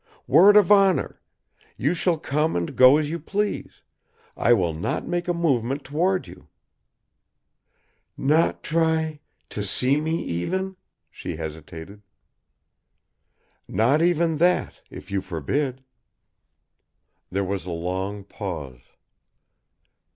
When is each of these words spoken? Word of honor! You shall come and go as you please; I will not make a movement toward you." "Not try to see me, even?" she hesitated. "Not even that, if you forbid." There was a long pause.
Word 0.25 0.57
of 0.57 0.71
honor! 0.71 1.21
You 1.77 1.93
shall 1.93 2.17
come 2.17 2.55
and 2.55 2.75
go 2.75 2.97
as 2.97 3.11
you 3.11 3.19
please; 3.19 3.83
I 4.35 4.51
will 4.51 4.73
not 4.73 5.05
make 5.07 5.27
a 5.27 5.31
movement 5.31 5.83
toward 5.83 6.25
you." 6.27 6.47
"Not 8.17 8.63
try 8.63 9.19
to 9.49 9.61
see 9.61 10.01
me, 10.01 10.23
even?" 10.23 10.75
she 11.11 11.35
hesitated. 11.35 12.01
"Not 13.67 14.01
even 14.01 14.37
that, 14.39 14.81
if 14.89 15.11
you 15.11 15.21
forbid." 15.21 15.83
There 17.29 17.43
was 17.45 17.67
a 17.67 17.69
long 17.71 18.23
pause. 18.23 18.81